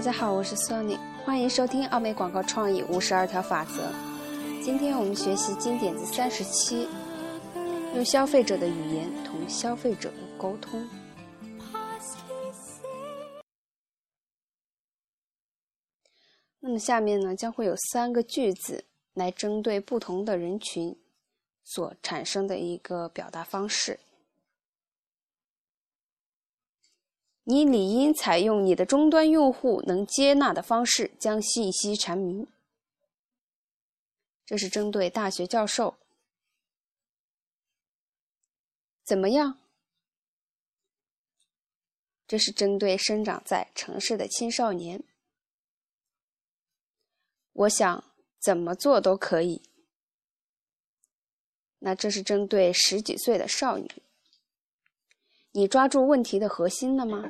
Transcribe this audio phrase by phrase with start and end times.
[0.00, 3.92] 大家好，我是 Sony，欢迎收听奥美广告创意五十二条法则。
[4.64, 6.88] 今天我们学习金点子三十七，
[7.94, 10.88] 用消费者的语言同消费者沟通。
[16.60, 20.98] 那么下面呢，将会有三个句子来针对不同的人群
[21.62, 24.00] 所产生的一个表达方式。
[27.50, 32.46] 你理应采用你的终端用户能接纳的方式将信息阐明。
[34.46, 35.96] 这是针对大学教授。
[39.04, 39.58] 怎么样？
[42.28, 45.02] 这是针对生长在城市的青少年。
[47.52, 48.04] 我想
[48.38, 49.60] 怎么做都可以。
[51.80, 53.90] 那这是针对十几岁的少女。
[55.52, 57.24] 你抓住问题的核心了吗？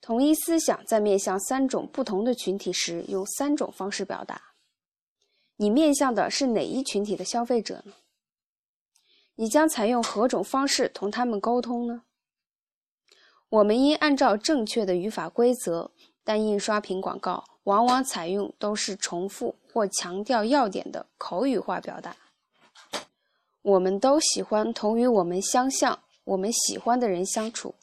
[0.00, 4.40] 统一思想在面向三种不同的群体时，用三种方式表达。
[5.56, 7.92] 你面向的是哪一群体的消费者呢？
[9.36, 12.02] 你将采用何种方式同他们沟通呢？
[13.50, 15.92] 我们应按照正确的语法规则，
[16.24, 22.16] 但印刷品广告往往采用都是重复或强调要点的口语化表达。
[23.62, 26.00] 我们都喜欢同与我们相像。
[26.28, 27.74] 我们喜欢的人相处，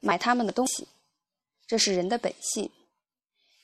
[0.00, 0.86] 买他们的东西，
[1.66, 2.70] 这是人的本性。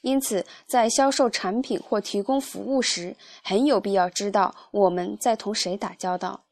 [0.00, 6.44] 因此，在销售产品或提供服务时，很有必要知道我们在同谁打交道，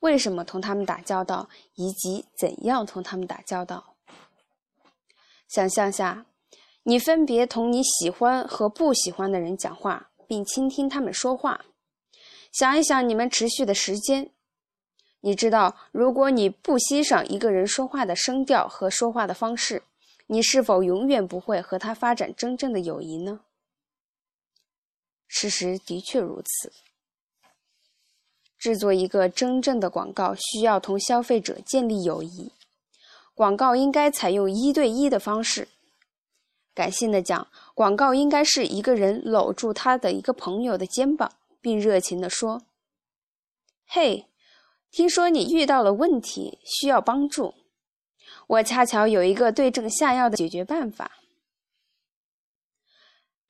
[0.00, 3.94] 为什么同他们打交道，以及怎样同他们打交道。
[5.46, 6.24] 想象下，
[6.84, 11.66] 你分别同你喜欢和不喜欢的人讲话，并倾听他们说话。
[12.50, 14.30] 想一想你们持续的时间。
[15.26, 19.82] 你知道，如果你不欣赏一个人说话的声调和说话的方式，
[20.26, 23.40] 你是否永远不会和他发展真正的友谊呢？
[25.26, 26.70] 事实的确如此。
[28.58, 32.52] 制作一个真正的广告需要同消费者建立友谊，
[33.32, 35.68] 广告应该采用一对一的方式。
[36.74, 42.64] 感性的讲，广告应该是一个人搂住他的一个朋友的肩膀，并热情地说
[43.88, 44.26] ：“嘿。”
[44.94, 47.54] 听说你遇到了问题，需要帮助。
[48.46, 51.10] 我恰巧有一个对症下药的解决办法。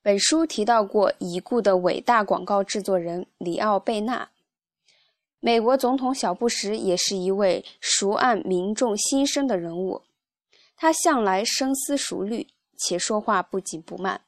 [0.01, 4.31] 本书提到过已故的伟大广告制作人里奥贝纳，
[5.39, 10.01] 美国总统小布什也是一位熟谙民众心声的人物。
[10.75, 14.21] 他向来深思熟虑，且说话不紧不慢。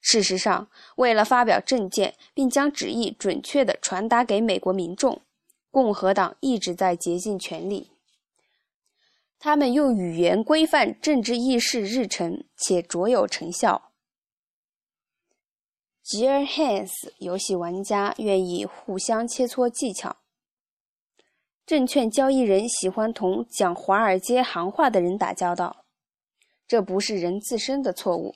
[0.00, 5.20] 事实上，为了发表政见，并将旨意准确地传达给美国民众。
[5.78, 7.92] 共和党一直在竭尽全力，
[9.38, 13.92] 他们用语言规范政治议事日程，且卓有成效。
[16.02, 20.16] 吉尔汉斯游戏玩家愿意互相切磋技巧，
[21.64, 25.84] 证券交易人喜欢同讲华尔街行话的人打交道。
[26.66, 28.34] 这不是人自身的错误，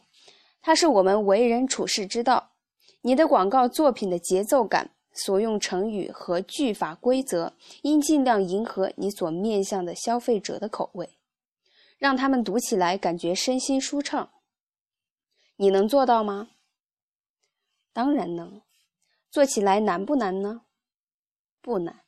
[0.60, 2.52] 它是我们为人处事之道。
[3.00, 4.92] 你的广告作品的节奏感。
[5.14, 11.18] 所用成语和句法规则应尽量迎合你所面向的消费者的口味，
[11.98, 14.30] 让他们读起来感觉身心舒畅。
[15.56, 16.50] 你能做到吗？
[17.92, 18.62] 当然能。
[19.30, 20.62] 做起来难不难呢？
[21.62, 22.00] 不难。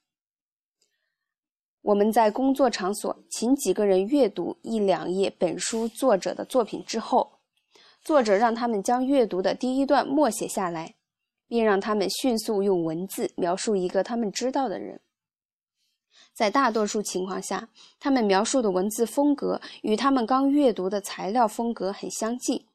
[1.81, 7.39] 我们在工作场所请几个人阅读一两页本书作者的作品之后，
[8.03, 10.97] 作者让他们将阅读的第一段默写下来。
[11.47, 15.01] 并让他们迅速用文字描述一个他们知道的人。
[16.33, 17.69] 在大多数情况下，
[18.01, 22.67] 他们描述的文字风格与他们刚阅读的材料风格很相近。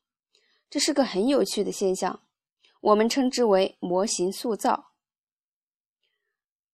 [0.69, 2.21] 这是个很有趣的现象，
[2.79, 4.91] 我们称之为模型塑造。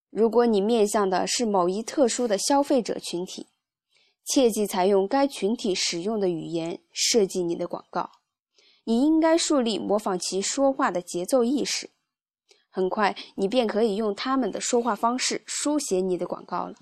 [0.10, 3.48] 如果你面向的是某一特殊的消费者群体，
[4.24, 8.12] 切记采用该群体使用的语言设计你的广告。
[8.86, 11.90] 你应该树立模仿其说话的节奏意识，
[12.70, 16.76] 很快你便可以用他们的说话方式书写你的广告了。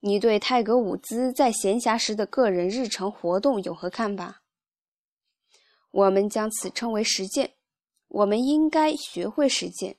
[0.00, 4.42] 你对泰格伍兹在闲暇时的个人日常活动有何看法？
[5.90, 7.54] 我们将此称为实践。
[8.08, 9.96] 我们应该学会实践。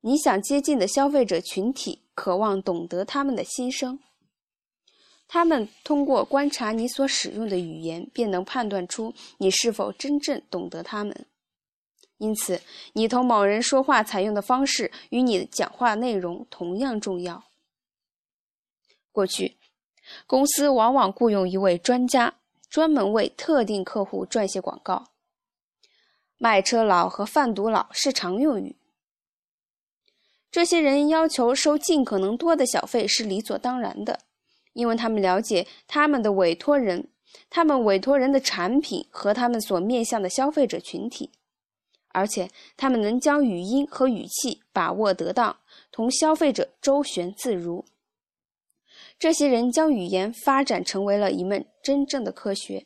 [0.00, 4.00] 你想接近的消费者群体渴望懂得他们的心声。
[5.28, 11.26] 他们通过观察你所使用的语言，便能判断出你是否真正懂得他们。
[12.16, 12.60] 因此，
[12.94, 17.44] 你同某人说话采用的方式与你的讲话内容同样重要。
[19.12, 19.56] 过去，
[20.26, 22.34] 公司往往雇佣一位专家，
[22.68, 25.08] 专门为特定客户撰写广告。
[26.38, 28.76] 卖车佬和贩毒佬是常用语。
[30.50, 34.20] 这些人要求收尽可能多的小费是理所当然的，
[34.78, 37.08] 因为他们了解他们的委托人、
[37.50, 41.32] 他们委托人的产品和他们所面向的消费者群体，
[42.12, 45.58] 而且他们能将语音和语气把握得当，
[45.90, 47.84] 同消费者周旋自如。
[49.18, 52.84] 这些人将语言发展成为了一门真正的科学。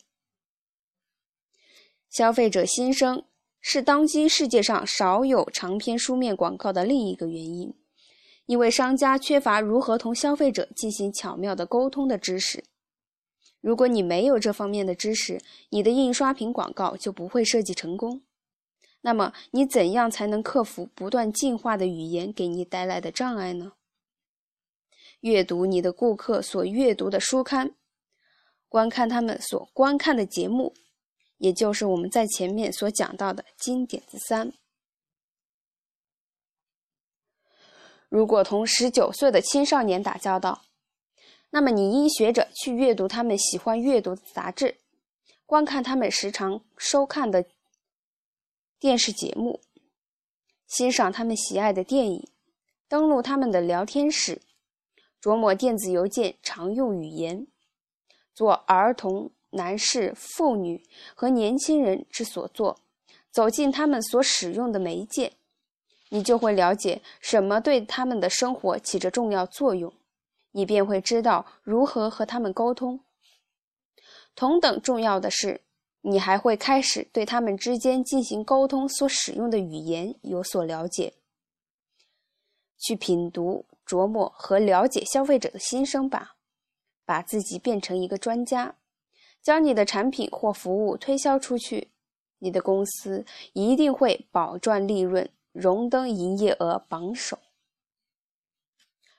[2.09, 3.25] 消费者心声。
[3.65, 7.73] 是当今世界上少有长篇书面广告的另一个原因，
[8.47, 12.65] 因为商家缺乏如何同消费者进行巧妙的沟通的知识。
[13.61, 15.41] 如果你没有这方面的知识，
[15.71, 18.23] 你的印刷品广告就不会设计成功。
[19.03, 23.73] 那么，你怎样才能克服不断进化的语言给你带来的障碍呢？
[25.21, 27.75] 阅读你的顾客所阅读的书刊，
[28.69, 30.75] 观看他们所观看的节目。
[31.39, 34.53] 也就是我们在前面所讲到的金点子三。
[38.13, 40.61] 如果同十九岁的青少年打交道，
[41.49, 44.77] 那么你应学着去阅读他们喜欢阅读的杂志，
[45.47, 47.47] 观看他们时常收看的
[48.79, 49.63] 电视节目，
[50.67, 52.29] 欣赏他们喜爱的电影，
[52.87, 54.43] 登录他们的聊天室，
[55.23, 57.47] 琢磨电子邮件常用语言，
[58.35, 59.33] 做儿童。
[59.55, 60.83] 男士、妇女
[61.15, 62.81] 和年轻人之所做，
[63.31, 65.35] 走进他们所使用的媒介，
[66.13, 69.91] 你就会了解什么对他们的生活起着重要作用，
[70.51, 73.01] 你便会知道如何和他们沟通。
[74.35, 75.63] 同等重要的是，
[76.03, 81.15] 你还会开始对他们之间进行沟通所使用的语言有所了解。
[82.79, 86.37] 去品读、琢磨和了解消费者的心声吧，
[87.07, 88.77] 把自己变成一个专家。
[89.41, 91.89] 将你的产品或服务推销出去，
[92.39, 93.25] 你的公司
[93.55, 97.39] 一定会保赚利润，荣登营业额榜首。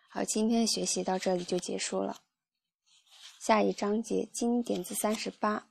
[0.10, 2.22] 好，今天学习到这里就结束了。
[3.40, 5.68] 下一章节金点子三十八，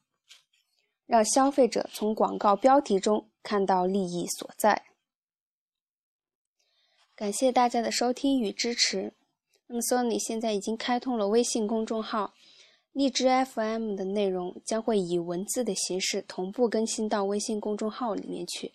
[1.06, 4.84] 让消费者从广告标题中看到利益所在。
[7.14, 9.14] 感谢大家的收听与支持。
[9.66, 12.34] 那么，Sony 现在已经开通了微信公众号。
[12.92, 18.74] 荔枝 FM 的内容将会以文字的形式同步更新到微信公众号里面去。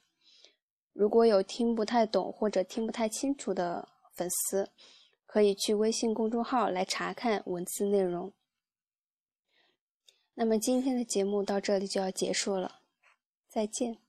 [0.98, 4.72] 如果有听不太懂或者听不太清楚的粉丝，
[5.28, 8.34] 可以去微信公众号来查看文字内容。
[10.34, 12.82] 那么今天的节目到这里就要结束了，
[13.48, 14.00] 再见。